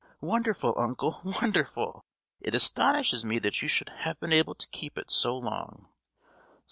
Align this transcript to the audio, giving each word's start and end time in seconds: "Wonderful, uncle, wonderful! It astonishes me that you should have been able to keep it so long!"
"Wonderful, 0.19 0.73
uncle, 0.79 1.21
wonderful! 1.23 2.03
It 2.39 2.55
astonishes 2.55 3.23
me 3.23 3.37
that 3.37 3.61
you 3.61 3.67
should 3.67 3.89
have 3.89 4.19
been 4.19 4.33
able 4.33 4.55
to 4.55 4.67
keep 4.69 4.97
it 4.97 5.11
so 5.11 5.37
long!" 5.37 5.89